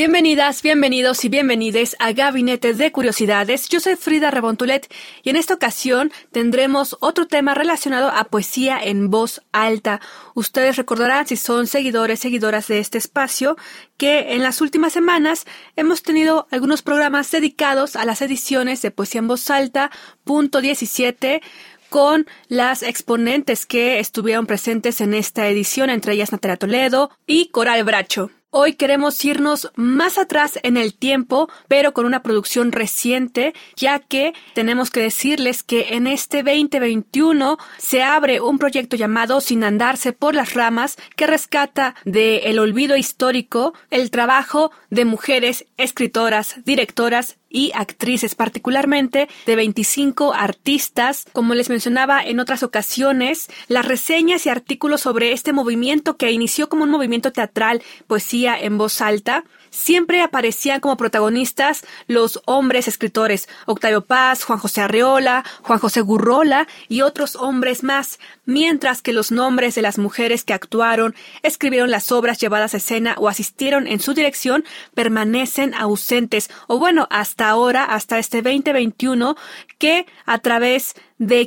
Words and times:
Bienvenidas, 0.00 0.62
bienvenidos 0.62 1.26
y 1.26 1.28
bienvenides 1.28 1.94
a 1.98 2.12
Gabinete 2.12 2.72
de 2.72 2.90
Curiosidades. 2.90 3.68
Yo 3.68 3.80
soy 3.80 3.96
Frida 3.96 4.30
Rebontulet 4.30 4.90
y 5.22 5.28
en 5.28 5.36
esta 5.36 5.52
ocasión 5.52 6.10
tendremos 6.32 6.96
otro 7.00 7.26
tema 7.26 7.52
relacionado 7.52 8.08
a 8.08 8.24
poesía 8.24 8.78
en 8.82 9.10
voz 9.10 9.42
alta. 9.52 10.00
Ustedes 10.34 10.76
recordarán, 10.76 11.26
si 11.26 11.36
son 11.36 11.66
seguidores, 11.66 12.18
seguidoras 12.18 12.66
de 12.68 12.78
este 12.78 12.96
espacio, 12.96 13.58
que 13.98 14.32
en 14.32 14.42
las 14.42 14.62
últimas 14.62 14.94
semanas 14.94 15.44
hemos 15.76 16.02
tenido 16.02 16.46
algunos 16.50 16.80
programas 16.80 17.30
dedicados 17.30 17.94
a 17.94 18.06
las 18.06 18.22
ediciones 18.22 18.80
de 18.80 18.92
poesía 18.92 19.18
en 19.18 19.28
voz 19.28 19.50
alta, 19.50 19.90
punto 20.24 20.62
17, 20.62 21.42
con 21.90 22.26
las 22.48 22.82
exponentes 22.82 23.66
que 23.66 23.98
estuvieron 23.98 24.46
presentes 24.46 25.02
en 25.02 25.12
esta 25.12 25.46
edición, 25.46 25.90
entre 25.90 26.14
ellas 26.14 26.32
Natalia 26.32 26.56
Toledo 26.56 27.10
y 27.26 27.48
Coral 27.48 27.84
Bracho. 27.84 28.30
Hoy 28.52 28.72
queremos 28.72 29.24
irnos 29.24 29.70
más 29.76 30.18
atrás 30.18 30.58
en 30.64 30.76
el 30.76 30.92
tiempo, 30.92 31.48
pero 31.68 31.94
con 31.94 32.04
una 32.04 32.24
producción 32.24 32.72
reciente, 32.72 33.54
ya 33.76 34.00
que 34.00 34.32
tenemos 34.54 34.90
que 34.90 34.98
decirles 34.98 35.62
que 35.62 35.94
en 35.94 36.08
este 36.08 36.42
2021 36.42 37.58
se 37.78 38.02
abre 38.02 38.40
un 38.40 38.58
proyecto 38.58 38.96
llamado 38.96 39.40
Sin 39.40 39.62
andarse 39.62 40.12
por 40.12 40.34
las 40.34 40.54
ramas, 40.54 40.96
que 41.14 41.28
rescata 41.28 41.94
del 42.04 42.40
el 42.42 42.58
olvido 42.58 42.96
histórico 42.96 43.72
el 43.88 44.10
trabajo 44.10 44.72
de 44.90 45.04
mujeres 45.04 45.66
escritoras, 45.76 46.56
directoras 46.64 47.36
y 47.50 47.72
actrices, 47.74 48.34
particularmente 48.34 49.28
de 49.44 49.56
25 49.56 50.32
artistas. 50.32 51.26
Como 51.32 51.54
les 51.54 51.68
mencionaba 51.68 52.22
en 52.22 52.40
otras 52.40 52.62
ocasiones, 52.62 53.50
las 53.68 53.84
reseñas 53.84 54.46
y 54.46 54.48
artículos 54.48 55.02
sobre 55.02 55.32
este 55.32 55.52
movimiento 55.52 56.16
que 56.16 56.30
inició 56.30 56.68
como 56.68 56.84
un 56.84 56.90
movimiento 56.90 57.32
teatral, 57.32 57.82
poesía 58.06 58.58
en 58.58 58.78
voz 58.78 59.00
alta, 59.00 59.44
siempre 59.70 60.22
aparecían 60.22 60.80
como 60.80 60.96
protagonistas 60.96 61.84
los 62.06 62.40
hombres 62.46 62.88
escritores, 62.88 63.48
Octavio 63.66 64.02
Paz, 64.02 64.44
Juan 64.44 64.58
José 64.58 64.82
Arreola, 64.82 65.44
Juan 65.62 65.78
José 65.78 66.00
Gurrola 66.00 66.68
y 66.88 67.02
otros 67.02 67.36
hombres 67.36 67.82
más, 67.82 68.18
mientras 68.44 69.02
que 69.02 69.12
los 69.12 69.32
nombres 69.32 69.74
de 69.74 69.82
las 69.82 69.98
mujeres 69.98 70.44
que 70.44 70.52
actuaron, 70.52 71.14
escribieron 71.42 71.90
las 71.90 72.12
obras 72.12 72.38
llevadas 72.38 72.74
a 72.74 72.78
escena 72.78 73.14
o 73.18 73.28
asistieron 73.28 73.86
en 73.86 74.00
su 74.00 74.14
dirección 74.14 74.64
permanecen 74.94 75.74
ausentes, 75.74 76.50
o 76.66 76.78
bueno, 76.78 77.06
hasta 77.10 77.48
ahora, 77.48 77.84
hasta 77.84 78.18
este 78.18 78.42
2021, 78.42 79.36
que 79.78 80.06
a 80.26 80.38
través 80.38 80.94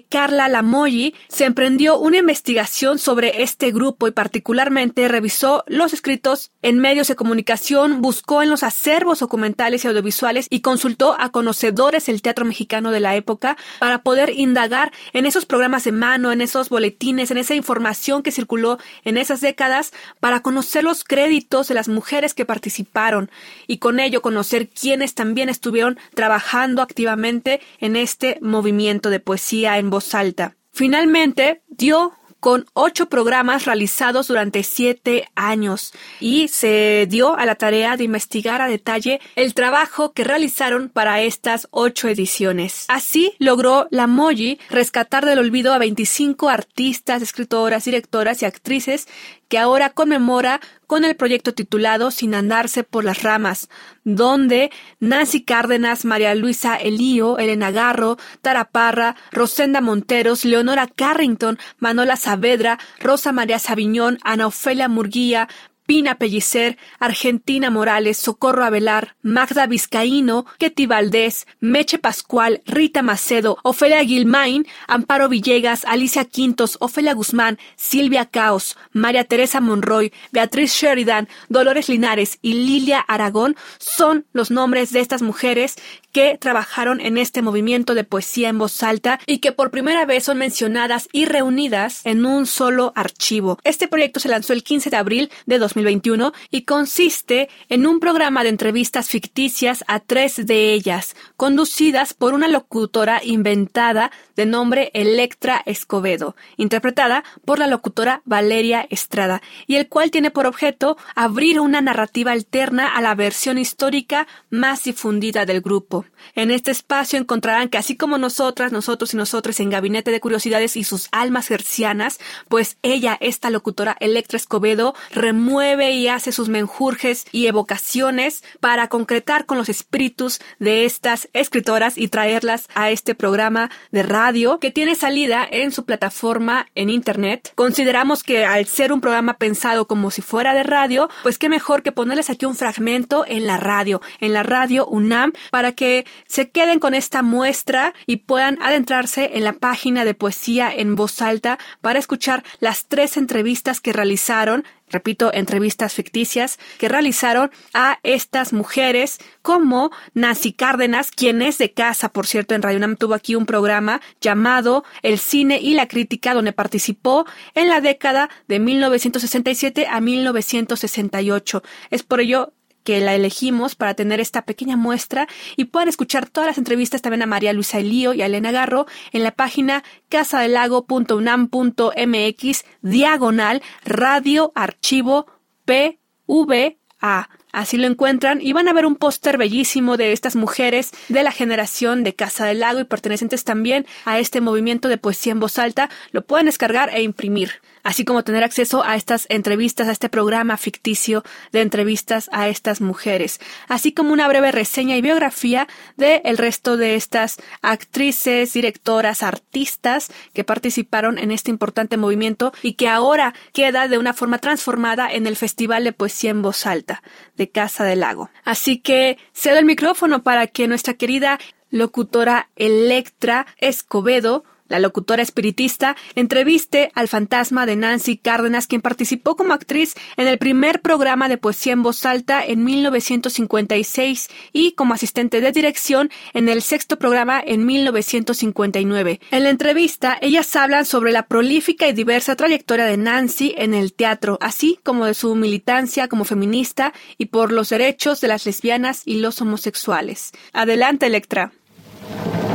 Carla 0.07 0.47
Lamoyi 0.49 1.15
se 1.29 1.45
emprendió 1.45 1.97
una 1.97 2.17
investigación 2.17 2.99
sobre 2.99 3.41
este 3.41 3.71
grupo 3.71 4.07
y 4.07 4.11
particularmente 4.11 5.07
revisó 5.07 5.63
los 5.67 5.93
escritos 5.93 6.51
en 6.61 6.77
medios 6.77 7.07
de 7.07 7.15
comunicación, 7.15 8.01
buscó 8.01 8.43
en 8.43 8.51
los 8.51 8.61
acervos 8.61 9.19
documentales 9.19 9.83
y 9.83 9.87
audiovisuales 9.87 10.45
y 10.51 10.61
consultó 10.61 11.15
a 11.19 11.31
conocedores 11.31 12.05
del 12.05 12.21
teatro 12.21 12.45
mexicano 12.45 12.91
de 12.91 12.99
la 12.99 13.15
época 13.15 13.57
para 13.79 14.03
poder 14.03 14.29
indagar 14.37 14.91
en 15.11 15.25
esos 15.25 15.45
programas 15.47 15.85
de 15.85 15.91
mano, 15.91 16.31
en 16.31 16.41
esos 16.41 16.69
boletines, 16.69 17.31
en 17.31 17.37
esa 17.37 17.55
información 17.55 18.21
que 18.21 18.31
circuló 18.31 18.77
en 19.03 19.17
esas 19.17 19.41
décadas 19.41 19.91
para 20.19 20.41
conocer 20.41 20.83
los 20.83 21.03
créditos 21.03 21.67
de 21.67 21.73
las 21.73 21.87
mujeres 21.87 22.35
que 22.35 22.45
participaron 22.45 23.31
y 23.65 23.77
con 23.77 23.99
ello 23.99 24.21
conocer 24.21 24.69
quiénes 24.69 25.15
también 25.15 25.49
estuvieron 25.49 25.97
trabajando 26.13 26.83
activamente 26.83 27.59
en 27.79 27.95
este 27.95 28.37
movimiento 28.41 29.09
de 29.09 29.19
poesía 29.19 29.62
en 29.63 29.89
voz 29.89 30.13
alta. 30.13 30.55
Finalmente, 30.71 31.61
dio 31.67 32.13
con 32.43 32.65
ocho 32.73 33.07
programas 33.07 33.63
realizados 33.63 34.27
durante 34.27 34.63
siete 34.63 35.29
años 35.33 35.93
y 36.19 36.49
se 36.49 37.07
dio 37.09 37.37
a 37.37 37.45
la 37.45 37.55
tarea 37.55 37.95
de 37.95 38.03
investigar 38.03 38.61
a 38.61 38.67
detalle 38.67 39.21
el 39.37 39.53
trabajo 39.53 40.11
que 40.11 40.25
realizaron 40.25 40.89
para 40.89 41.21
estas 41.21 41.69
ocho 41.71 42.09
ediciones. 42.09 42.83
Así 42.89 43.33
logró 43.39 43.87
la 43.91 44.07
Moji 44.07 44.59
rescatar 44.69 45.25
del 45.25 45.39
olvido 45.39 45.71
a 45.71 45.77
25 45.77 46.49
artistas, 46.49 47.21
escritoras, 47.21 47.85
directoras 47.85 48.41
y 48.41 48.45
actrices 48.45 49.07
que 49.47 49.57
ahora 49.57 49.89
conmemora 49.89 50.59
con 50.87 51.05
el 51.05 51.15
proyecto 51.15 51.53
titulado 51.53 52.11
Sin 52.11 52.35
andarse 52.35 52.83
por 52.83 53.03
las 53.03 53.23
ramas, 53.23 53.69
donde 54.03 54.71
Nancy 54.99 55.41
Cárdenas, 55.41 56.05
María 56.05 56.35
Luisa 56.35 56.75
Elío, 56.75 57.37
Elena 57.37 57.71
Garro, 57.71 58.17
Tara 58.41 58.65
Parra, 58.65 59.15
Rosenda 59.31 59.81
Monteros, 59.81 60.45
Leonora 60.45 60.87
Carrington, 60.87 61.57
Manola 61.79 62.15
Saavedra, 62.15 62.79
Rosa 62.99 63.31
María 63.31 63.59
Sabiñón, 63.59 64.19
Ana 64.23 64.47
Ofelia 64.47 64.87
Murguía, 64.87 65.47
Pina 65.85 66.15
Pellicer, 66.15 66.77
Argentina 66.99 67.69
Morales, 67.69 68.17
Socorro 68.17 68.63
Avelar, 68.63 69.15
Magda 69.21 69.67
Vizcaíno, 69.67 70.45
Ketty 70.57 70.85
Valdés, 70.85 71.47
Meche 71.59 71.97
Pascual, 71.97 72.61
Rita 72.65 73.01
Macedo, 73.01 73.57
Ofelia 73.63 74.03
Gilmain, 74.03 74.65
Amparo 74.87 75.29
Villegas, 75.29 75.85
Alicia 75.85 76.25
Quintos, 76.25 76.77
Ofelia 76.79 77.13
Guzmán, 77.13 77.59
Silvia 77.75 78.25
Caos, 78.25 78.77
María 78.91 79.25
Teresa 79.25 79.61
Monroy, 79.61 80.13
Beatriz 80.31 80.73
Sheridan, 80.73 81.27
Dolores 81.49 81.89
Linares 81.89 82.39
y 82.41 82.53
Lilia 82.53 82.99
Aragón 82.99 83.55
son 83.77 84.25
los 84.33 84.51
nombres 84.51 84.91
de 84.91 84.99
estas 84.99 85.21
mujeres 85.21 85.75
que 86.11 86.37
trabajaron 86.37 87.01
en 87.01 87.17
este 87.17 87.41
movimiento 87.41 87.95
de 87.95 88.03
poesía 88.03 88.49
en 88.49 88.59
voz 88.59 88.83
alta 88.83 89.19
y 89.25 89.39
que 89.39 89.51
por 89.51 89.71
primera 89.71 90.05
vez 90.05 90.23
son 90.25 90.37
mencionadas 90.37 91.09
y 91.11 91.25
reunidas 91.25 92.01
en 92.05 92.25
un 92.25 92.45
solo 92.45 92.93
archivo. 92.95 93.57
Este 93.63 93.87
proyecto 93.87 94.19
se 94.19 94.29
lanzó 94.29 94.53
el 94.53 94.63
15 94.63 94.91
de 94.91 94.97
abril 94.97 95.31
de 95.47 95.57
2021 95.73 96.33
y 96.51 96.63
consiste 96.63 97.49
en 97.69 97.85
un 97.87 97.99
programa 97.99 98.43
de 98.43 98.49
entrevistas 98.49 99.09
ficticias 99.09 99.83
a 99.87 99.99
tres 99.99 100.45
de 100.45 100.73
ellas, 100.73 101.15
conducidas 101.35 102.13
por 102.13 102.33
una 102.33 102.47
locutora 102.47 103.21
inventada 103.23 104.11
de 104.35 104.45
nombre 104.45 104.91
Electra 104.93 105.61
Escobedo, 105.65 106.35
interpretada 106.57 107.23
por 107.45 107.59
la 107.59 107.67
locutora 107.67 108.21
Valeria 108.25 108.85
Estrada, 108.89 109.41
y 109.67 109.75
el 109.75 109.87
cual 109.87 110.11
tiene 110.11 110.31
por 110.31 110.45
objeto 110.45 110.97
abrir 111.15 111.59
una 111.59 111.81
narrativa 111.81 112.31
alterna 112.31 112.95
a 112.95 113.01
la 113.01 113.15
versión 113.15 113.57
histórica 113.57 114.27
más 114.49 114.83
difundida 114.83 115.45
del 115.45 115.61
grupo. 115.61 116.05
En 116.35 116.51
este 116.51 116.71
espacio 116.71 117.19
encontrarán 117.19 117.69
que 117.69 117.77
así 117.77 117.97
como 117.97 118.17
nosotras, 118.17 118.71
nosotros 118.71 119.13
y 119.13 119.17
nosotros 119.17 119.59
en 119.59 119.69
Gabinete 119.69 120.11
de 120.11 120.19
Curiosidades 120.19 120.77
y 120.77 120.83
sus 120.83 121.09
almas 121.11 121.51
hercianas, 121.51 122.19
pues 122.47 122.77
ella, 122.81 123.17
esta 123.19 123.49
locutora 123.49 123.97
Electra 123.99 124.37
Escobedo, 124.37 124.95
remueve 125.11 125.62
y 125.63 126.07
hace 126.09 126.33
sus 126.33 126.49
menjurjes 126.49 127.25
y 127.31 127.47
evocaciones 127.47 128.43
para 128.59 128.89
concretar 128.89 129.45
con 129.45 129.57
los 129.57 129.69
espíritus 129.69 130.41
de 130.59 130.83
estas 130.83 131.29
escritoras 131.31 131.97
y 131.97 132.09
traerlas 132.09 132.67
a 132.75 132.91
este 132.91 133.15
programa 133.15 133.71
de 133.91 134.03
radio 134.03 134.59
que 134.59 134.71
tiene 134.71 134.95
salida 134.95 135.47
en 135.49 135.71
su 135.71 135.85
plataforma 135.85 136.67
en 136.75 136.89
internet. 136.89 137.53
Consideramos 137.55 138.23
que 138.23 138.45
al 138.45 138.65
ser 138.65 138.91
un 138.91 138.99
programa 138.99 139.35
pensado 139.35 139.87
como 139.87 140.11
si 140.11 140.21
fuera 140.21 140.53
de 140.53 140.63
radio, 140.63 141.09
pues 141.23 141.37
qué 141.37 141.47
mejor 141.47 141.81
que 141.81 141.93
ponerles 141.93 142.29
aquí 142.29 142.45
un 142.45 142.55
fragmento 142.55 143.23
en 143.25 143.47
la 143.47 143.57
radio, 143.57 144.01
en 144.19 144.33
la 144.33 144.43
radio 144.43 144.85
UNAM, 144.85 145.31
para 145.49 145.71
que 145.71 146.05
se 146.27 146.49
queden 146.49 146.79
con 146.79 146.93
esta 146.93 147.21
muestra 147.21 147.93
y 148.05 148.17
puedan 148.17 148.61
adentrarse 148.61 149.31
en 149.33 149.45
la 149.45 149.53
página 149.53 150.03
de 150.03 150.13
poesía 150.13 150.71
en 150.75 150.95
voz 150.95 151.21
alta 151.21 151.57
para 151.79 151.99
escuchar 151.99 152.43
las 152.59 152.85
tres 152.87 153.15
entrevistas 153.15 153.79
que 153.79 153.93
realizaron 153.93 154.65
repito, 154.93 155.33
entrevistas 155.33 155.93
ficticias 155.93 156.59
que 156.77 156.87
realizaron 156.87 157.51
a 157.73 157.99
estas 158.03 158.53
mujeres 158.53 159.17
como 159.41 159.91
Nancy 160.13 160.53
Cárdenas, 160.53 161.11
quien 161.11 161.41
es 161.41 161.57
de 161.57 161.73
casa, 161.73 162.09
por 162.09 162.27
cierto, 162.27 162.55
en 162.55 162.61
Radio 162.61 162.83
tuvo 162.97 163.13
aquí 163.13 163.35
un 163.35 163.45
programa 163.45 164.01
llamado 164.21 164.83
El 165.01 165.17
cine 165.17 165.59
y 165.59 165.73
la 165.73 165.87
crítica, 165.87 166.33
donde 166.33 166.53
participó 166.53 167.25
en 167.55 167.69
la 167.69 167.81
década 167.81 168.29
de 168.47 168.59
1967 168.59 169.87
a 169.87 169.99
1968. 169.99 171.63
Es 171.89 172.03
por 172.03 172.19
ello 172.19 172.53
que 172.83 172.99
la 172.99 173.15
elegimos 173.15 173.75
para 173.75 173.93
tener 173.93 174.19
esta 174.19 174.41
pequeña 174.43 174.75
muestra 174.77 175.27
y 175.55 175.65
puedan 175.65 175.89
escuchar 175.89 176.29
todas 176.29 176.47
las 176.47 176.57
entrevistas 176.57 177.01
también 177.01 177.23
a 177.23 177.27
María 177.27 177.53
Luisa 177.53 177.79
Elío 177.79 178.13
y 178.13 178.21
a 178.21 178.27
Elena 178.27 178.51
Garro 178.51 178.85
en 179.11 179.23
la 179.23 179.31
página 179.31 179.83
casadelago.unam.mx 180.09 182.65
diagonal 182.81 183.61
radio 183.83 184.51
archivo 184.55 185.27
PV 185.65 186.77
A. 186.99 187.29
Así 187.51 187.77
lo 187.77 187.85
encuentran 187.85 188.41
y 188.41 188.51
van 188.51 188.67
a 188.67 188.73
ver 188.73 188.87
un 188.87 188.95
póster 188.95 189.37
bellísimo 189.37 189.95
de 189.95 190.11
estas 190.11 190.35
mujeres 190.35 190.89
de 191.07 191.21
la 191.21 191.31
generación 191.31 192.03
de 192.03 192.15
Casa 192.15 192.45
del 192.45 192.61
Lago 192.61 192.79
y 192.79 192.85
pertenecientes 192.85 193.43
también 193.43 193.85
a 194.05 194.17
este 194.17 194.41
movimiento 194.41 194.87
de 194.87 194.97
poesía 194.97 195.33
en 195.33 195.39
voz 195.39 195.59
alta. 195.59 195.91
Lo 196.11 196.25
pueden 196.25 196.47
descargar 196.47 196.89
e 196.89 197.03
imprimir 197.03 197.61
así 197.83 198.05
como 198.05 198.23
tener 198.23 198.43
acceso 198.43 198.83
a 198.83 198.95
estas 198.95 199.25
entrevistas, 199.29 199.87
a 199.87 199.91
este 199.91 200.09
programa 200.09 200.57
ficticio 200.57 201.23
de 201.51 201.61
entrevistas 201.61 202.29
a 202.31 202.47
estas 202.47 202.81
mujeres, 202.81 203.39
así 203.67 203.91
como 203.91 204.13
una 204.13 204.27
breve 204.27 204.51
reseña 204.51 204.97
y 204.97 205.01
biografía 205.01 205.67
de 205.97 206.21
el 206.25 206.37
resto 206.37 206.77
de 206.77 206.95
estas 206.95 207.37
actrices, 207.61 208.53
directoras, 208.53 209.23
artistas 209.23 210.11
que 210.33 210.43
participaron 210.43 211.17
en 211.17 211.31
este 211.31 211.51
importante 211.51 211.97
movimiento 211.97 212.53
y 212.61 212.73
que 212.73 212.89
ahora 212.89 213.33
queda 213.53 213.87
de 213.87 213.97
una 213.97 214.13
forma 214.13 214.39
transformada 214.39 215.11
en 215.11 215.27
el 215.27 215.35
Festival 215.35 215.83
de 215.83 215.93
Poesía 215.93 216.31
en 216.31 216.41
Voz 216.41 216.65
Alta 216.65 217.03
de 217.35 217.49
Casa 217.49 217.83
del 217.83 217.99
Lago. 217.99 218.29
Así 218.43 218.77
que 218.77 219.17
cedo 219.33 219.57
el 219.57 219.65
micrófono 219.65 220.23
para 220.23 220.47
que 220.47 220.67
nuestra 220.67 220.93
querida 220.93 221.39
locutora 221.69 222.49
Electra 222.55 223.47
Escobedo 223.57 224.43
la 224.67 224.79
locutora 224.79 225.21
espiritista, 225.21 225.95
entreviste 226.15 226.91
al 226.95 227.07
fantasma 227.07 227.65
de 227.65 227.75
Nancy 227.75 228.17
Cárdenas, 228.17 228.67
quien 228.67 228.81
participó 228.81 229.35
como 229.35 229.53
actriz 229.53 229.95
en 230.17 230.27
el 230.27 230.37
primer 230.37 230.81
programa 230.81 231.29
de 231.29 231.37
poesía 231.37 231.73
en 231.73 231.83
voz 231.83 232.05
alta 232.05 232.43
en 232.43 232.63
1956 232.63 234.29
y 234.51 234.71
como 234.73 234.93
asistente 234.93 235.41
de 235.41 235.51
dirección 235.51 236.09
en 236.33 236.49
el 236.49 236.61
sexto 236.61 236.97
programa 236.97 237.41
en 237.45 237.65
1959. 237.65 239.19
En 239.31 239.43
la 239.43 239.49
entrevista, 239.49 240.17
ellas 240.21 240.55
hablan 240.55 240.85
sobre 240.85 241.11
la 241.11 241.27
prolífica 241.27 241.87
y 241.87 241.93
diversa 241.93 242.35
trayectoria 242.35 242.85
de 242.85 242.97
Nancy 242.97 243.53
en 243.57 243.73
el 243.73 243.93
teatro, 243.93 244.37
así 244.41 244.79
como 244.83 245.05
de 245.05 245.13
su 245.13 245.35
militancia 245.35 246.07
como 246.07 246.25
feminista 246.25 246.93
y 247.17 247.25
por 247.27 247.51
los 247.51 247.69
derechos 247.69 248.21
de 248.21 248.27
las 248.27 248.45
lesbianas 248.45 249.03
y 249.05 249.15
los 249.15 249.41
homosexuales. 249.41 250.31
Adelante, 250.53 251.05
Electra. 251.05 251.51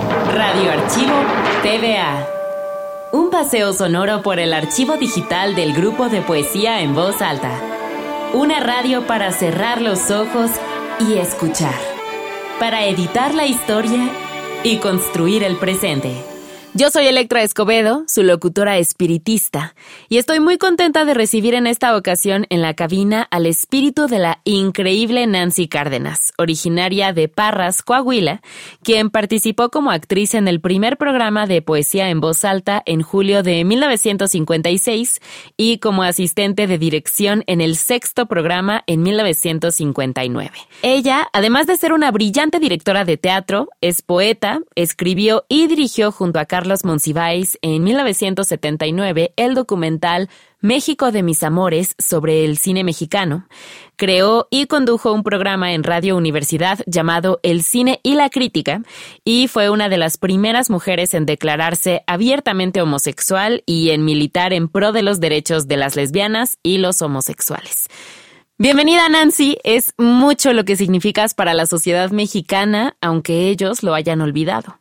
Radio 0.08 0.72
Archivo 0.72 1.14
TVA. 1.62 2.26
Un 3.12 3.30
paseo 3.30 3.72
sonoro 3.72 4.22
por 4.22 4.38
el 4.38 4.52
archivo 4.52 4.96
digital 4.96 5.54
del 5.54 5.72
grupo 5.72 6.08
de 6.08 6.22
poesía 6.22 6.80
en 6.80 6.94
voz 6.94 7.20
alta. 7.20 7.50
Una 8.32 8.60
radio 8.60 9.06
para 9.06 9.32
cerrar 9.32 9.80
los 9.80 10.10
ojos 10.10 10.50
y 11.00 11.18
escuchar. 11.18 11.74
Para 12.58 12.86
editar 12.86 13.34
la 13.34 13.46
historia 13.46 14.10
y 14.64 14.78
construir 14.78 15.44
el 15.44 15.56
presente. 15.56 16.27
Yo 16.78 16.92
soy 16.92 17.08
Electra 17.08 17.42
Escobedo, 17.42 18.04
su 18.06 18.22
locutora 18.22 18.78
espiritista, 18.78 19.74
y 20.08 20.18
estoy 20.18 20.38
muy 20.38 20.58
contenta 20.58 21.04
de 21.04 21.12
recibir 21.12 21.54
en 21.54 21.66
esta 21.66 21.96
ocasión 21.96 22.46
en 22.50 22.62
la 22.62 22.74
cabina 22.74 23.26
al 23.32 23.46
espíritu 23.46 24.06
de 24.06 24.20
la 24.20 24.40
increíble 24.44 25.26
Nancy 25.26 25.66
Cárdenas, 25.66 26.32
originaria 26.38 27.12
de 27.12 27.26
Parras, 27.26 27.82
Coahuila, 27.82 28.42
quien 28.84 29.10
participó 29.10 29.70
como 29.70 29.90
actriz 29.90 30.34
en 30.34 30.46
el 30.46 30.60
primer 30.60 30.98
programa 30.98 31.48
de 31.48 31.62
poesía 31.62 32.10
en 32.10 32.20
voz 32.20 32.44
alta 32.44 32.80
en 32.86 33.02
julio 33.02 33.42
de 33.42 33.64
1956 33.64 35.20
y 35.56 35.78
como 35.78 36.04
asistente 36.04 36.68
de 36.68 36.78
dirección 36.78 37.42
en 37.48 37.60
el 37.60 37.74
sexto 37.74 38.26
programa 38.26 38.84
en 38.86 39.02
1959. 39.02 40.52
Ella, 40.82 41.28
además 41.32 41.66
de 41.66 41.76
ser 41.76 41.92
una 41.92 42.12
brillante 42.12 42.60
directora 42.60 43.04
de 43.04 43.16
teatro, 43.16 43.68
es 43.80 44.00
poeta, 44.00 44.60
escribió 44.76 45.44
y 45.48 45.66
dirigió 45.66 46.12
junto 46.12 46.38
a 46.38 46.44
Carlos 46.44 46.67
Monsiváis 46.84 47.58
en 47.62 47.82
1979 47.84 49.32
el 49.36 49.54
documental 49.54 50.28
México 50.60 51.12
de 51.12 51.22
mis 51.22 51.42
amores 51.42 51.94
sobre 51.98 52.44
el 52.44 52.58
cine 52.58 52.84
mexicano. 52.84 53.48
Creó 53.96 54.48
y 54.50 54.66
condujo 54.66 55.12
un 55.12 55.22
programa 55.22 55.72
en 55.72 55.84
Radio 55.84 56.16
Universidad 56.16 56.80
llamado 56.86 57.40
El 57.42 57.62
cine 57.62 58.00
y 58.02 58.14
la 58.14 58.28
crítica 58.28 58.82
y 59.24 59.48
fue 59.48 59.70
una 59.70 59.88
de 59.88 59.98
las 59.98 60.18
primeras 60.18 60.70
mujeres 60.70 61.14
en 61.14 61.26
declararse 61.26 62.02
abiertamente 62.06 62.82
homosexual 62.82 63.62
y 63.66 63.90
en 63.90 64.04
militar 64.04 64.52
en 64.52 64.68
pro 64.68 64.92
de 64.92 65.02
los 65.02 65.20
derechos 65.20 65.68
de 65.68 65.76
las 65.76 65.96
lesbianas 65.96 66.58
y 66.62 66.78
los 66.78 67.02
homosexuales. 67.02 67.88
Bienvenida 68.60 69.08
Nancy, 69.08 69.56
es 69.62 69.94
mucho 69.98 70.52
lo 70.52 70.64
que 70.64 70.74
significas 70.74 71.32
para 71.32 71.54
la 71.54 71.66
sociedad 71.66 72.10
mexicana, 72.10 72.96
aunque 73.00 73.50
ellos 73.50 73.84
lo 73.84 73.94
hayan 73.94 74.20
olvidado. 74.20 74.80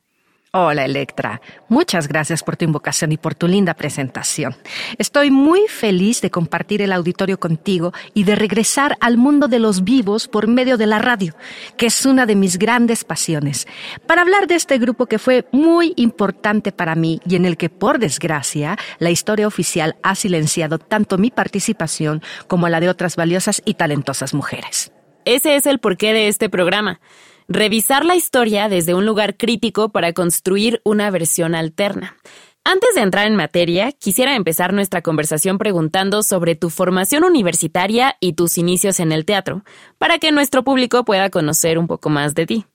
Hola 0.54 0.86
Electra, 0.86 1.42
muchas 1.68 2.08
gracias 2.08 2.42
por 2.42 2.56
tu 2.56 2.64
invocación 2.64 3.12
y 3.12 3.18
por 3.18 3.36
tu 3.36 3.50
linda 3.50 3.74
presentación. 3.74 4.56
Estoy 4.98 5.30
muy 5.30 5.68
feliz 5.68 6.22
de 6.22 6.32
compartir 6.32 6.82
el 6.82 6.94
auditorio 6.94 7.38
contigo 7.38 7.92
y 8.14 8.24
de 8.24 8.36
regresar 8.36 8.98
al 9.02 9.18
mundo 9.18 9.50
de 9.50 9.60
los 9.60 9.84
vivos 9.84 10.30
por 10.30 10.48
medio 10.48 10.78
de 10.78 10.86
la 10.86 11.00
radio, 11.00 11.36
que 11.76 11.88
es 11.88 12.06
una 12.06 12.26
de 12.26 12.36
mis 12.36 12.58
grandes 12.58 13.04
pasiones, 13.04 13.68
para 14.08 14.22
hablar 14.22 14.48
de 14.48 14.56
este 14.56 14.78
grupo 14.78 15.08
que 15.08 15.20
fue 15.20 15.46
muy 15.52 15.92
importante 15.98 16.72
para 16.72 16.96
mí 16.96 17.20
y 17.28 17.36
en 17.36 17.44
el 17.44 17.58
que, 17.58 17.70
por 17.70 18.00
desgracia, 18.00 18.78
la 19.00 19.10
historia 19.10 19.48
oficial 19.48 19.98
ha 20.02 20.16
silenciado 20.16 20.80
tanto 20.80 21.18
mi 21.18 21.30
participación 21.30 22.22
como 22.48 22.70
la 22.70 22.80
de 22.80 22.88
otras 22.88 23.18
valiosas 23.18 23.62
y 23.66 23.74
talentosas 23.74 24.34
mujeres. 24.34 24.94
Ese 25.26 25.58
es 25.58 25.66
el 25.66 25.80
porqué 25.80 26.14
de 26.14 26.30
este 26.30 26.50
programa 26.50 27.02
revisar 27.48 28.06
la 28.06 28.16
historia 28.16 28.70
desde 28.70 28.94
un 28.94 29.06
lugar 29.06 29.38
crítico 29.38 29.90
para 29.90 30.14
construir 30.14 30.82
una 30.84 31.10
versión 31.12 31.56
alterna. 31.56 32.18
Antes 32.64 32.96
de 32.96 33.02
entrar 33.02 33.28
en 33.28 33.38
materia, 33.38 33.94
quisiera 33.94 34.36
empezar 34.36 34.74
nuestra 34.74 35.02
conversación 35.02 35.58
preguntando 35.58 36.22
sobre 36.22 36.56
tu 36.56 36.70
formación 36.70 37.24
universitaria 37.24 38.18
y 38.20 38.34
tus 38.34 38.58
inicios 38.58 39.00
en 39.00 39.14
el 39.14 39.24
teatro, 39.24 39.64
para 39.98 40.20
que 40.20 40.34
nuestro 40.34 40.66
público 40.66 41.06
pueda 41.06 41.30
conocer 41.30 41.80
un 41.80 41.88
poco 41.88 42.10
más 42.10 42.36
de 42.36 42.46
ti. 42.46 42.66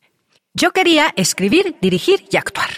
Yo 0.54 0.70
quería 0.70 1.12
escribir, 1.16 1.76
dirigir 1.82 2.24
y 2.30 2.38
actuar. 2.38 2.70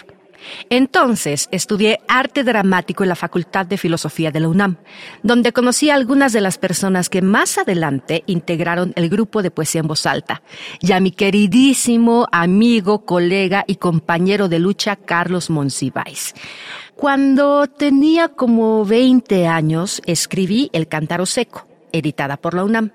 Entonces 0.69 1.47
estudié 1.51 1.99
arte 2.07 2.43
dramático 2.43 3.03
en 3.03 3.09
la 3.09 3.15
Facultad 3.15 3.65
de 3.65 3.77
Filosofía 3.77 4.31
de 4.31 4.39
la 4.39 4.49
UNAM, 4.49 4.77
donde 5.23 5.53
conocí 5.53 5.89
a 5.89 5.95
algunas 5.95 6.33
de 6.33 6.41
las 6.41 6.57
personas 6.57 7.09
que 7.09 7.21
más 7.21 7.57
adelante 7.57 8.23
integraron 8.27 8.93
el 8.95 9.09
grupo 9.09 9.41
de 9.41 9.51
poesía 9.51 9.81
en 9.81 9.87
voz 9.87 10.05
alta, 10.05 10.41
y 10.79 10.91
a 10.91 10.99
mi 10.99 11.11
queridísimo 11.11 12.27
amigo, 12.31 13.05
colega 13.05 13.63
y 13.67 13.75
compañero 13.75 14.49
de 14.49 14.59
lucha 14.59 14.95
Carlos 14.95 15.49
Monsiváis. 15.49 16.33
Cuando 16.95 17.67
tenía 17.67 18.29
como 18.29 18.85
20 18.85 19.47
años, 19.47 20.01
escribí 20.05 20.69
El 20.71 20.87
Cántaro 20.87 21.25
Seco, 21.25 21.67
editada 21.91 22.37
por 22.37 22.53
la 22.53 22.63
UNAM. 22.63 22.91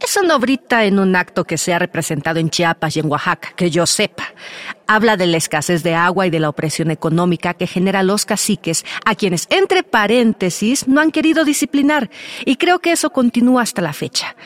Es 0.00 0.16
una 0.16 0.36
obrita 0.36 0.84
en 0.84 0.98
un 0.98 1.16
acto 1.16 1.44
que 1.44 1.56
se 1.56 1.72
ha 1.72 1.78
representado 1.78 2.38
en 2.38 2.50
Chiapas 2.50 2.96
y 2.96 3.00
en 3.00 3.10
Oaxaca, 3.10 3.52
que 3.56 3.70
yo 3.70 3.86
sepa. 3.86 4.34
Habla 4.86 5.16
de 5.16 5.26
la 5.26 5.38
escasez 5.38 5.82
de 5.82 5.94
agua 5.94 6.26
y 6.26 6.30
de 6.30 6.40
la 6.40 6.50
opresión 6.50 6.90
económica 6.90 7.54
que 7.54 7.66
genera 7.66 8.02
los 8.02 8.26
caciques, 8.26 8.84
a 9.06 9.14
quienes, 9.14 9.46
entre 9.50 9.82
paréntesis, 9.82 10.88
no 10.88 11.00
han 11.00 11.10
querido 11.10 11.44
disciplinar, 11.44 12.10
y 12.44 12.56
creo 12.56 12.80
que 12.80 12.92
eso 12.92 13.10
continúa 13.10 13.62
hasta 13.62 13.80
la 13.80 13.92
fecha. 13.92 14.36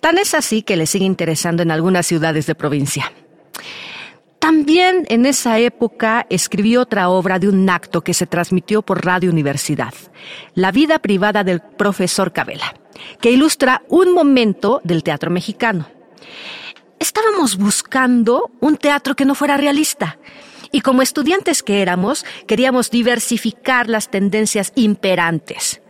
Tan 0.00 0.18
es 0.18 0.34
así 0.34 0.62
que 0.62 0.76
le 0.76 0.86
sigue 0.86 1.06
interesando 1.06 1.62
en 1.62 1.70
algunas 1.70 2.06
ciudades 2.06 2.46
de 2.46 2.54
provincia. 2.54 3.10
También 4.46 5.06
en 5.08 5.26
esa 5.26 5.58
época 5.58 6.24
escribí 6.30 6.76
otra 6.76 7.08
obra 7.08 7.40
de 7.40 7.48
un 7.48 7.68
acto 7.68 8.02
que 8.02 8.14
se 8.14 8.28
transmitió 8.28 8.80
por 8.80 9.04
Radio 9.04 9.28
Universidad, 9.28 9.92
La 10.54 10.70
vida 10.70 11.00
privada 11.00 11.42
del 11.42 11.60
profesor 11.60 12.32
Cabela 12.32 12.72
que 13.20 13.32
ilustra 13.32 13.82
un 13.88 14.14
momento 14.14 14.80
del 14.84 15.02
teatro 15.02 15.32
mexicano. 15.32 15.88
Estábamos 17.00 17.56
buscando 17.56 18.52
un 18.60 18.76
teatro 18.76 19.16
que 19.16 19.24
no 19.24 19.34
fuera 19.34 19.56
realista. 19.56 20.16
Y 20.70 20.80
como 20.80 21.02
estudiantes 21.02 21.64
que 21.64 21.82
éramos, 21.82 22.24
queríamos 22.46 22.92
diversificar 22.92 23.88
las 23.88 24.12
tendencias 24.12 24.70
imperantes. 24.76 25.80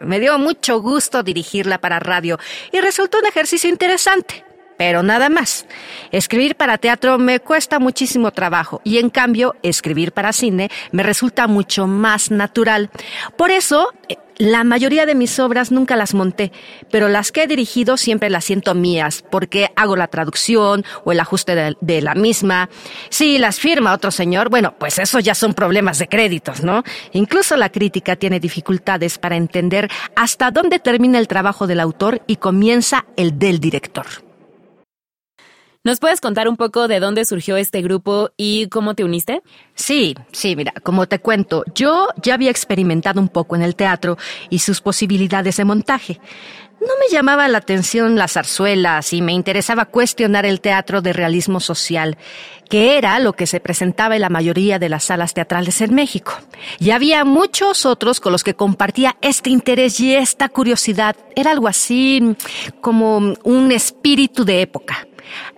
me 0.00 0.18
dio 0.18 0.38
mucho 0.38 0.80
gusto 0.80 1.22
dirigirla 1.22 1.78
para 1.78 2.00
radio 2.00 2.38
y 2.72 2.80
resultó 2.80 3.18
un 3.18 3.26
ejercicio 3.26 3.68
interesante 3.68 4.46
pero 4.76 5.02
nada 5.02 5.28
más. 5.28 5.66
Escribir 6.10 6.56
para 6.56 6.78
teatro 6.78 7.18
me 7.18 7.40
cuesta 7.40 7.78
muchísimo 7.78 8.30
trabajo 8.30 8.80
y 8.84 8.98
en 8.98 9.10
cambio 9.10 9.54
escribir 9.62 10.12
para 10.12 10.32
cine 10.32 10.70
me 10.90 11.02
resulta 11.02 11.46
mucho 11.46 11.86
más 11.86 12.30
natural. 12.30 12.90
Por 13.36 13.50
eso, 13.50 13.88
eh, 14.08 14.16
la 14.38 14.64
mayoría 14.64 15.06
de 15.06 15.14
mis 15.14 15.38
obras 15.38 15.70
nunca 15.70 15.94
las 15.94 16.14
monté, 16.14 16.52
pero 16.90 17.08
las 17.08 17.32
que 17.32 17.44
he 17.44 17.46
dirigido 17.46 17.96
siempre 17.96 18.30
las 18.30 18.44
siento 18.44 18.74
mías, 18.74 19.22
porque 19.30 19.70
hago 19.76 19.94
la 19.94 20.08
traducción 20.08 20.84
o 21.04 21.12
el 21.12 21.20
ajuste 21.20 21.76
de, 21.80 22.02
la 22.02 22.14
misma. 22.14 22.68
Si 23.08 23.38
las 23.38 23.60
firma 23.60 23.92
otro 23.92 24.10
señor, 24.10 24.48
bueno, 24.48 24.74
pues 24.78 24.98
eso 24.98 25.20
ya 25.20 25.34
son 25.34 25.54
problemas 25.54 25.98
de 25.98 26.08
créditos, 26.08 26.64
¿no? 26.64 26.82
Incluso 27.12 27.56
la 27.56 27.70
crítica 27.70 28.16
tiene 28.16 28.40
dificultades 28.40 29.18
para 29.18 29.36
entender 29.36 29.88
hasta 30.16 30.50
dónde 30.50 30.78
termina 30.78 31.18
el 31.18 31.28
trabajo 31.28 31.66
del 31.66 31.80
autor 31.80 32.22
y 32.26 32.36
comienza 32.36 33.04
el 33.16 33.38
del 33.38 33.60
director. 33.60 34.31
¿Nos 35.84 35.98
puedes 35.98 36.20
contar 36.20 36.46
un 36.46 36.56
poco 36.56 36.86
de 36.86 37.00
dónde 37.00 37.24
surgió 37.24 37.56
este 37.56 37.82
grupo 37.82 38.30
y 38.36 38.68
cómo 38.68 38.94
te 38.94 39.02
uniste? 39.02 39.42
Sí, 39.74 40.14
sí, 40.30 40.54
mira, 40.54 40.72
como 40.84 41.08
te 41.08 41.18
cuento, 41.18 41.64
yo 41.74 42.06
ya 42.22 42.34
había 42.34 42.52
experimentado 42.52 43.20
un 43.20 43.28
poco 43.28 43.56
en 43.56 43.62
el 43.62 43.74
teatro 43.74 44.16
y 44.48 44.60
sus 44.60 44.80
posibilidades 44.80 45.56
de 45.56 45.64
montaje. 45.64 46.20
No 46.80 46.94
me 47.00 47.12
llamaba 47.12 47.48
la 47.48 47.58
atención 47.58 48.14
las 48.14 48.34
zarzuelas 48.34 49.12
y 49.12 49.22
me 49.22 49.32
interesaba 49.32 49.86
cuestionar 49.86 50.46
el 50.46 50.60
teatro 50.60 51.02
de 51.02 51.12
realismo 51.12 51.58
social, 51.58 52.16
que 52.70 52.96
era 52.96 53.18
lo 53.18 53.32
que 53.32 53.48
se 53.48 53.58
presentaba 53.58 54.14
en 54.14 54.20
la 54.20 54.28
mayoría 54.28 54.78
de 54.78 54.88
las 54.88 55.04
salas 55.04 55.34
teatrales 55.34 55.80
en 55.80 55.96
México. 55.96 56.32
Y 56.78 56.90
había 56.90 57.24
muchos 57.24 57.86
otros 57.86 58.20
con 58.20 58.30
los 58.30 58.44
que 58.44 58.54
compartía 58.54 59.16
este 59.20 59.50
interés 59.50 59.98
y 59.98 60.14
esta 60.14 60.48
curiosidad. 60.48 61.16
Era 61.34 61.50
algo 61.50 61.66
así 61.66 62.36
como 62.80 63.34
un 63.42 63.72
espíritu 63.72 64.44
de 64.44 64.62
época. 64.62 65.08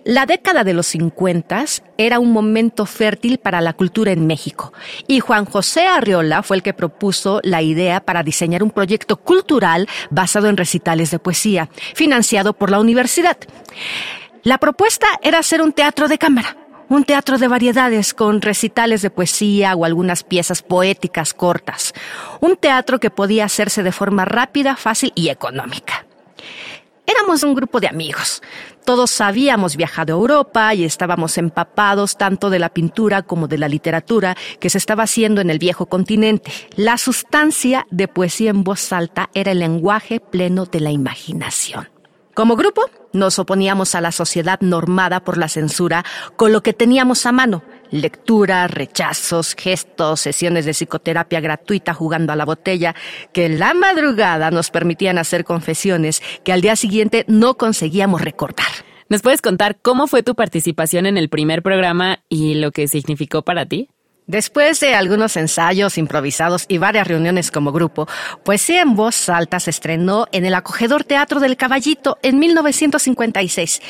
La 0.03 0.25
década 0.25 0.63
de 0.63 0.73
los 0.73 0.87
50 0.87 1.65
era 1.97 2.19
un 2.19 2.31
momento 2.31 2.85
fértil 2.85 3.37
para 3.37 3.61
la 3.61 3.73
cultura 3.73 4.11
en 4.11 4.27
México 4.27 4.73
y 5.07 5.19
Juan 5.19 5.45
José 5.45 5.87
Arriola 5.87 6.43
fue 6.43 6.57
el 6.57 6.63
que 6.63 6.73
propuso 6.73 7.39
la 7.43 7.61
idea 7.61 8.01
para 8.01 8.23
diseñar 8.23 8.63
un 8.63 8.71
proyecto 8.71 9.17
cultural 9.17 9.87
basado 10.09 10.47
en 10.47 10.57
recitales 10.57 11.11
de 11.11 11.19
poesía, 11.19 11.69
financiado 11.93 12.53
por 12.53 12.69
la 12.69 12.79
universidad. 12.79 13.37
La 14.43 14.57
propuesta 14.57 15.07
era 15.23 15.39
hacer 15.39 15.61
un 15.61 15.73
teatro 15.73 16.07
de 16.07 16.17
cámara, 16.17 16.57
un 16.89 17.03
teatro 17.03 17.37
de 17.37 17.47
variedades 17.47 18.13
con 18.13 18.41
recitales 18.41 19.01
de 19.01 19.09
poesía 19.09 19.75
o 19.75 19.85
algunas 19.85 20.23
piezas 20.23 20.61
poéticas 20.61 21.33
cortas, 21.33 21.93
un 22.41 22.55
teatro 22.55 22.99
que 22.99 23.09
podía 23.09 23.45
hacerse 23.45 23.81
de 23.81 23.91
forma 23.91 24.25
rápida, 24.25 24.75
fácil 24.75 25.11
y 25.15 25.29
económica. 25.29 26.05
Éramos 27.07 27.43
un 27.43 27.53
grupo 27.53 27.79
de 27.79 27.87
amigos. 27.87 28.41
Todos 28.83 29.21
habíamos 29.21 29.75
viajado 29.75 30.13
a 30.13 30.17
Europa 30.17 30.73
y 30.73 30.85
estábamos 30.85 31.37
empapados 31.37 32.17
tanto 32.17 32.49
de 32.49 32.59
la 32.59 32.69
pintura 32.69 33.21
como 33.21 33.47
de 33.47 33.57
la 33.57 33.67
literatura 33.67 34.35
que 34.59 34.69
se 34.69 34.79
estaba 34.79 35.03
haciendo 35.03 35.41
en 35.41 35.49
el 35.49 35.59
viejo 35.59 35.85
continente. 35.85 36.51
La 36.75 36.97
sustancia 36.97 37.85
de 37.91 38.07
poesía 38.07 38.49
en 38.49 38.63
voz 38.63 38.91
alta 38.91 39.29
era 39.33 39.51
el 39.51 39.59
lenguaje 39.59 40.19
pleno 40.19 40.65
de 40.65 40.79
la 40.79 40.91
imaginación. 40.91 41.89
Como 42.33 42.57
grupo, 42.57 42.89
nos 43.13 43.39
oponíamos 43.39 43.95
a 43.95 44.01
la 44.01 44.11
sociedad 44.11 44.59
normada 44.59 45.23
por 45.23 45.37
la 45.37 45.47
censura 45.47 46.03
con 46.35 46.51
lo 46.51 46.63
que 46.63 46.73
teníamos 46.73 47.25
a 47.25 47.31
mano, 47.31 47.63
lectura, 47.91 48.67
rechazos, 48.67 49.55
gestos, 49.55 50.21
sesiones 50.21 50.65
de 50.65 50.71
psicoterapia 50.71 51.39
gratuita 51.39 51.93
jugando 51.93 52.33
a 52.33 52.35
la 52.35 52.45
botella, 52.45 52.95
que 53.33 53.45
en 53.45 53.59
la 53.59 53.73
madrugada 53.73 54.51
nos 54.51 54.71
permitían 54.71 55.17
hacer 55.17 55.43
confesiones 55.43 56.21
que 56.43 56.53
al 56.53 56.61
día 56.61 56.75
siguiente 56.75 57.25
no 57.27 57.55
conseguíamos 57.55 58.21
recordar. 58.21 58.67
¿Nos 59.07 59.21
puedes 59.21 59.41
contar 59.41 59.77
cómo 59.81 60.07
fue 60.07 60.23
tu 60.23 60.33
participación 60.33 61.05
en 61.05 61.17
el 61.17 61.29
primer 61.29 61.61
programa 61.61 62.19
y 62.27 62.55
lo 62.55 62.71
que 62.71 62.87
significó 62.87 63.43
para 63.43 63.65
ti? 63.65 63.89
Después 64.27 64.79
de 64.79 64.95
algunos 64.95 65.37
ensayos 65.37 65.99
improvisados 65.99 66.65
y 66.67 66.79
varias 66.79 67.07
reuniones 67.07 67.51
como 67.51 67.71
grupo, 67.71 68.07
Poesía 68.43 68.81
en 68.81 68.95
Voz 68.95 69.29
Alta 69.29 69.59
se 69.59 69.69
estrenó 69.69 70.25
en 70.31 70.45
el 70.45 70.55
acogedor 70.55 71.03
Teatro 71.03 71.39
del 71.39 71.57
Caballito 71.57 72.17
en 72.23 72.39
1956, 72.39 73.83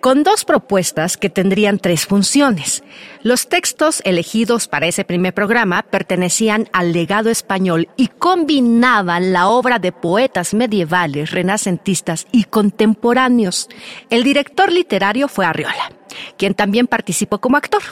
con 0.00 0.24
dos 0.24 0.44
propuestas 0.44 1.16
que 1.16 1.30
tendrían 1.30 1.78
tres 1.78 2.04
funciones. 2.04 2.84
Los 3.22 3.48
textos 3.48 4.02
elegidos 4.04 4.68
para 4.68 4.88
ese 4.88 5.04
primer 5.04 5.32
programa 5.32 5.82
pertenecían 5.84 6.68
al 6.74 6.92
legado 6.92 7.30
español 7.30 7.88
y 7.96 8.08
combinaban 8.08 9.32
la 9.32 9.48
obra 9.48 9.78
de 9.78 9.92
poetas 9.92 10.52
medievales, 10.52 11.30
renacentistas 11.30 12.26
y 12.30 12.44
contemporáneos. 12.44 13.70
El 14.10 14.22
director 14.22 14.70
literario 14.70 15.28
fue 15.28 15.46
Arriola, 15.46 15.92
quien 16.36 16.52
también 16.52 16.88
participó 16.88 17.40
como 17.40 17.56
actor. 17.56 17.82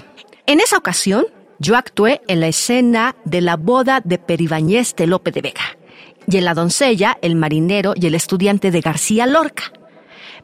En 0.45 0.61
esa 0.61 0.77
ocasión, 0.77 1.25
yo 1.61 1.77
actué 1.77 2.23
en 2.27 2.41
la 2.41 2.49
escena 2.49 3.15
de 3.25 3.43
la 3.43 3.57
boda 3.57 4.01
de 4.03 4.19
Peribáñez 4.19 4.97
de 4.97 5.07
Lope 5.07 5.31
de 5.31 5.43
Vega 5.43 5.77
y 6.27 6.39
en 6.39 6.45
la 6.45 6.55
doncella, 6.55 7.19
el 7.23 7.37
marinero 7.37 7.93
y 7.95 8.07
el 8.07 8.15
estudiante 8.15 8.71
de 8.71 8.81
García 8.81 9.27
Lorca. 9.27 9.73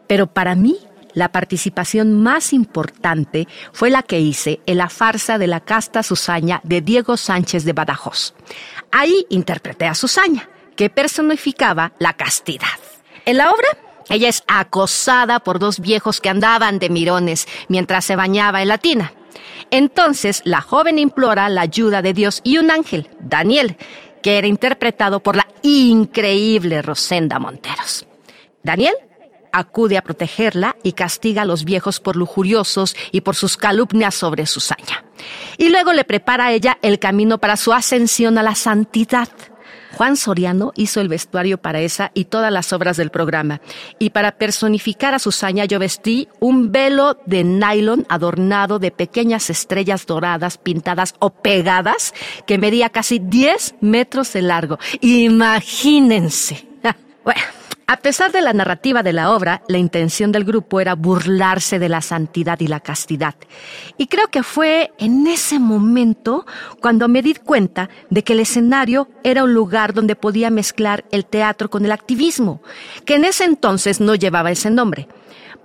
Pero 0.07 0.27
para 0.27 0.55
mí, 0.55 0.79
la 1.15 1.33
participación 1.33 2.23
más 2.23 2.53
importante 2.53 3.49
fue 3.73 3.89
la 3.89 4.03
que 4.03 4.21
hice 4.21 4.61
en 4.67 4.79
la 4.79 4.91
farsa 4.91 5.39
de 5.39 5.47
la 5.47 5.61
casta 5.61 6.03
Susaña 6.03 6.61
de 6.65 6.83
Diego 6.83 7.17
Sánchez 7.17 7.65
de 7.65 7.73
Badajoz. 7.73 8.35
Ahí 8.93 9.27
interpreté 9.31 9.87
a 9.87 9.95
Susaña, 9.95 10.51
que 10.77 10.91
personificaba 10.91 11.93
la 11.99 12.13
castidad. 12.13 12.79
En 13.25 13.39
la 13.39 13.51
obra, 13.51 13.69
ella 14.11 14.29
es 14.29 14.45
acosada 14.47 15.41
por 15.41 15.59
dos 15.59 15.81
viejos 15.81 16.21
que 16.21 16.29
andaban 16.29 16.79
de 16.79 16.91
mirones 16.91 17.49
mientras 17.69 18.05
se 18.05 18.17
bañaba 18.17 18.61
en 18.61 18.69
la 18.69 18.79
tina. 18.79 19.15
Entonces 19.71 20.43
la 20.45 20.61
joven 20.61 20.99
implora 20.99 21.49
la 21.49 21.63
ayuda 21.63 22.03
de 22.03 22.13
Dios 22.13 22.41
y 22.45 22.59
un 22.59 22.71
ángel, 22.71 23.09
Daniel, 23.21 23.77
que 24.23 24.39
era 24.39 24.47
interpretado 24.47 25.21
por 25.21 25.37
la 25.37 25.47
increíble 25.63 26.83
Rosenda 26.83 27.39
Monteros. 27.39 28.07
Daniel 28.63 28.95
acude 29.53 29.97
a 29.97 30.03
protegerla 30.03 30.77
y 30.83 30.93
castiga 30.93 31.43
a 31.43 31.45
los 31.47 31.65
viejos 31.65 32.01
por 32.01 32.17
lujuriosos 32.17 32.95
y 33.11 33.23
por 33.23 33.37
sus 33.37 33.57
calumnias 33.57 34.15
sobre 34.15 34.47
Susaña. 34.47 35.05
Y 35.57 35.71
luego 35.71 35.93
le 35.93 36.05
prepara 36.05 36.47
a 36.47 36.53
ella 36.53 36.79
el 36.83 36.99
camino 36.99 37.39
para 37.39 37.57
su 37.57 37.73
ascensión 37.73 38.37
a 38.37 38.43
la 38.43 38.55
santidad. 38.55 39.29
Juan 39.97 40.17
Soriano 40.17 40.73
hizo 40.77 41.01
el 41.01 41.09
vestuario 41.09 41.57
para 41.57 41.81
esa 41.81 42.11
y 42.13 42.27
todas 42.27 42.53
las 42.53 42.73
obras 42.75 42.99
del 42.99 43.11
programa. 43.11 43.63
Y 43.99 44.11
para 44.11 44.33
personificar 44.33 45.15
a 45.15 45.19
Susana 45.19 45.65
yo 45.65 45.79
vestí 45.79 46.29
un 46.39 46.71
velo 46.71 47.19
de 47.25 47.45
nylon 47.45 48.05
adornado 48.09 48.79
de 48.79 48.91
pequeñas 48.91 49.49
estrellas 49.49 50.07
doradas 50.07 50.59
pintadas 50.59 51.15
o 51.19 51.31
pegadas 51.31 52.13
que 52.47 52.59
medía 52.59 52.91
casi 52.91 53.19
10 53.19 53.77
metros 53.81 54.33
de 54.35 54.43
largo. 54.43 54.79
Imagínense. 55.01 56.67
A 57.89 57.99
pesar 57.99 58.33
de 58.33 58.41
la 58.41 58.53
narrativa 58.53 59.05
de 59.05 59.13
la 59.13 59.31
obra, 59.31 59.63
la 59.69 59.79
intención 59.79 60.33
del 60.33 60.43
grupo 60.43 60.81
era 60.81 60.97
burlarse 60.97 61.79
de 61.79 61.89
la 61.89 62.01
santidad 62.01 62.59
y 62.59 62.67
la 62.67 62.81
castidad. 62.81 63.37
Y 63.97 64.09
creo 64.09 64.27
que 64.27 64.43
fue 64.43 64.91
en 64.99 65.29
ese 65.29 65.61
momento 65.61 66.47
cuando 66.81 67.07
me 67.07 67.23
di 67.23 67.35
cuenta 67.35 67.89
de 68.11 68.25
que 68.25 68.33
el 68.33 68.41
escenario 68.41 69.09
era 69.23 69.45
un 69.45 69.55
lugar 69.55 69.95
donde 69.95 70.17
podía 70.17 70.51
mezclar 70.51 71.05
el 71.13 71.27
teatro 71.27 71.71
con 71.71 71.85
el 71.85 71.93
activismo, 71.93 72.61
que 73.05 73.15
en 73.15 73.25
ese 73.25 73.45
entonces 73.45 74.01
no 74.01 74.17
llevaba 74.17 74.51
ese 74.51 74.71
nombre. 74.71 75.07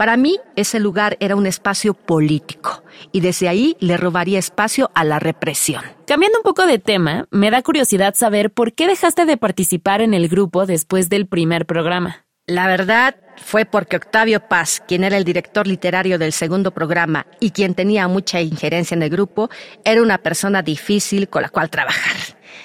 Para 0.02 0.18
mí, 0.18 0.40
ese 0.56 0.80
lugar 0.80 1.16
era 1.20 1.36
un 1.36 1.46
espacio 1.46 1.94
político 1.94 2.84
y 3.12 3.20
desde 3.20 3.48
ahí 3.48 3.78
le 3.80 3.98
robaría 3.98 4.40
espacio 4.40 4.90
a 4.96 5.04
la 5.04 5.20
represión. 5.20 5.84
Cambiando 6.08 6.40
un 6.40 6.44
poco 6.44 6.66
de 6.66 6.80
tema, 6.80 7.28
me 7.30 7.52
da 7.52 7.62
curiosidad 7.62 8.16
saber 8.16 8.50
por 8.50 8.74
qué 8.74 8.88
dejaste 8.88 9.26
de 9.26 9.38
participar 9.38 10.02
en 10.02 10.16
el 10.16 10.28
grupo 10.28 10.66
después 10.66 11.08
del 11.08 11.28
primer 11.28 11.68
programa. 11.68 12.26
La 12.48 12.66
verdad 12.66 13.16
fue 13.38 13.66
porque 13.66 13.98
Octavio 13.98 14.40
Paz, 14.48 14.82
quien 14.88 15.04
era 15.04 15.18
el 15.18 15.24
director 15.24 15.68
literario 15.68 16.18
del 16.18 16.34
segundo 16.34 16.72
programa 16.72 17.28
y 17.40 17.52
quien 17.52 17.76
tenía 17.76 18.08
mucha 18.08 18.42
injerencia 18.42 18.96
en 18.96 19.04
el 19.04 19.12
grupo, 19.12 19.52
era 19.86 20.02
una 20.02 20.18
persona 20.18 20.64
difícil 20.64 21.30
con 21.30 21.44
la 21.44 21.50
cual 21.50 21.70
trabajar. 21.70 22.16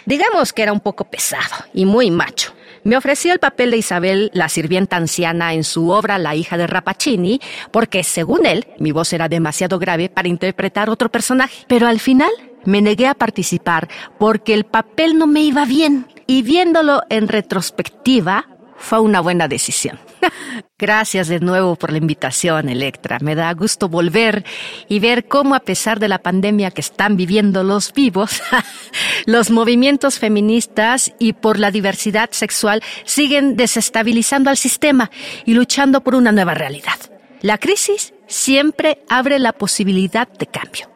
Digamos 0.07 0.55
que 0.55 0.63
era 0.63 0.73
un 0.73 0.81
poco 0.81 1.05
pesado 1.11 1.67
y 1.75 1.85
muy 1.85 2.11
macho. 2.11 2.56
Me 2.87 2.97
ofreció 2.97 3.33
el 3.33 3.41
papel 3.41 3.73
de 3.73 3.79
Isabel, 3.79 4.31
la 4.33 4.49
sirvienta 4.49 4.97
anciana, 4.97 5.55
en 5.55 5.65
su 5.65 5.91
obra 5.91 6.19
La 6.19 6.37
hija 6.37 6.57
de 6.57 6.69
Rapacini, 6.69 7.41
porque, 7.73 8.05
según 8.05 8.47
él, 8.47 8.65
mi 8.79 8.93
voz 8.93 9.13
era 9.13 9.29
demasiado 9.29 9.81
grave 9.81 10.09
para 10.09 10.29
interpretar 10.29 10.89
otro 10.89 11.11
personaje. 11.11 11.65
Pero 11.67 11.89
al 11.89 11.99
final 11.99 12.31
me 12.65 12.81
negué 12.81 13.09
a 13.09 13.15
participar 13.15 13.89
porque 14.21 14.55
el 14.55 14.67
papel 14.67 15.19
no 15.19 15.27
me 15.27 15.41
iba 15.41 15.65
bien. 15.65 16.07
Y 16.29 16.43
viéndolo 16.43 17.03
en 17.11 17.27
retrospectiva, 17.27 18.47
fue 18.79 19.01
una 19.01 19.21
buena 19.21 19.49
decisión. 19.49 19.99
Gracias 20.79 21.29
de 21.29 21.41
nuevo 21.41 21.77
por 21.77 21.91
la 21.91 21.99
invitación, 21.99 22.69
Electra. 22.69 23.19
Me 23.21 23.35
da 23.35 23.53
gusto 23.55 23.89
volver 23.89 24.45
y 24.89 24.99
ver 25.01 25.27
cómo 25.27 25.55
a 25.55 25.61
pesar 25.61 25.99
de 26.01 26.09
la 26.09 26.19
pandemia 26.19 26.71
que 26.71 26.81
están 26.81 27.17
viviendo 27.17 27.63
los 27.63 27.93
vivos, 27.93 28.43
los 29.27 29.51
movimientos 29.51 30.19
feministas 30.19 31.13
y 31.19 31.33
por 31.33 31.59
la 31.59 31.71
diversidad 31.71 32.31
sexual 32.33 32.83
siguen 33.05 33.57
desestabilizando 33.57 34.51
al 34.51 34.57
sistema 34.57 35.11
y 35.45 35.55
luchando 35.55 36.03
por 36.03 36.15
una 36.15 36.33
nueva 36.33 36.55
realidad. 36.55 36.99
La 37.43 37.59
crisis 37.59 38.15
siempre 38.27 38.99
abre 39.09 39.39
la 39.39 39.53
posibilidad 39.53 40.29
de 40.29 40.47
cambio. 40.47 40.96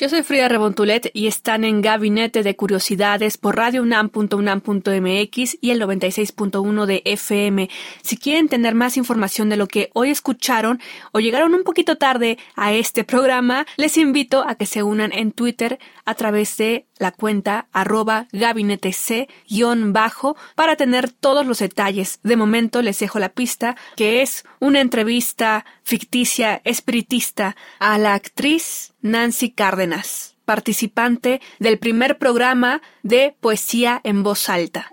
Yo 0.00 0.08
soy 0.08 0.22
Frida 0.22 0.46
Rebontulet 0.46 1.10
y 1.12 1.26
están 1.26 1.64
en 1.64 1.82
Gabinete 1.82 2.44
de 2.44 2.54
Curiosidades 2.54 3.36
por 3.36 3.56
radiounam.unam.mx 3.56 5.58
y 5.60 5.70
el 5.72 5.82
96.1 5.82 6.86
de 6.86 7.02
FM. 7.04 7.68
Si 8.02 8.16
quieren 8.16 8.48
tener 8.48 8.76
más 8.76 8.96
información 8.96 9.48
de 9.48 9.56
lo 9.56 9.66
que 9.66 9.90
hoy 9.94 10.10
escucharon 10.10 10.80
o 11.10 11.18
llegaron 11.18 11.52
un 11.52 11.64
poquito 11.64 11.96
tarde 11.96 12.38
a 12.54 12.72
este 12.72 13.02
programa, 13.02 13.66
les 13.76 13.96
invito 13.96 14.44
a 14.46 14.54
que 14.54 14.66
se 14.66 14.84
unan 14.84 15.10
en 15.12 15.32
Twitter 15.32 15.80
a 16.08 16.14
través 16.14 16.56
de 16.56 16.86
la 16.98 17.12
cuenta 17.12 17.68
arroba 17.70 18.28
gabinete 18.32 18.94
c-bajo 18.94 20.36
para 20.54 20.74
tener 20.74 21.10
todos 21.10 21.44
los 21.44 21.58
detalles. 21.58 22.18
De 22.22 22.34
momento 22.34 22.80
les 22.80 22.98
dejo 22.98 23.18
la 23.18 23.28
pista 23.28 23.76
que 23.94 24.22
es 24.22 24.44
una 24.58 24.80
entrevista 24.80 25.66
ficticia 25.82 26.62
espiritista 26.64 27.56
a 27.78 27.98
la 27.98 28.14
actriz 28.14 28.94
Nancy 29.02 29.50
Cárdenas, 29.50 30.38
participante 30.46 31.42
del 31.58 31.78
primer 31.78 32.16
programa 32.16 32.80
de 33.02 33.36
poesía 33.38 34.00
en 34.02 34.22
voz 34.22 34.48
alta. 34.48 34.90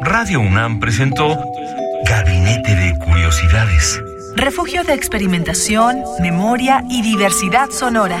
Radio 0.00 0.38
UNAM 0.38 0.78
presentó 0.78 1.36
Gabinete 2.04 2.76
de 2.76 2.96
Curiosidades. 3.04 4.00
Refugio 4.36 4.84
de 4.84 4.92
experimentación, 4.92 6.04
memoria 6.20 6.84
y 6.88 7.02
diversidad 7.02 7.70
sonora. 7.70 8.20